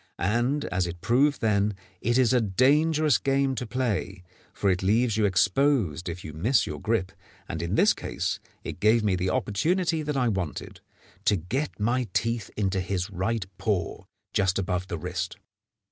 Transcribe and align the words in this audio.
And, 0.17 0.65
as 0.65 0.87
it 0.87 0.99
proved 0.99 1.41
then, 1.41 1.75
it 2.01 2.17
is 2.17 2.33
a 2.33 2.41
dangerous 2.41 3.19
game 3.19 3.53
to 3.53 3.67
play, 3.67 4.23
for 4.51 4.71
it 4.71 4.81
leaves 4.81 5.15
you 5.15 5.25
exposed 5.25 6.09
if 6.09 6.25
you 6.25 6.33
miss 6.33 6.65
your 6.65 6.79
grip, 6.81 7.11
and 7.47 7.61
in 7.61 7.75
this 7.75 7.93
case 7.93 8.39
it 8.63 8.79
gave 8.79 9.03
me 9.03 9.15
the 9.15 9.29
opportunity 9.29 10.01
that 10.01 10.17
I 10.17 10.27
wanted, 10.27 10.81
to 11.25 11.35
get 11.35 11.79
my 11.79 12.07
teeth 12.13 12.49
into 12.57 12.81
his 12.81 13.11
right 13.11 13.45
paw 13.59 14.05
just 14.33 14.57
above 14.57 14.87
the 14.87 14.97
wrist. 14.97 15.37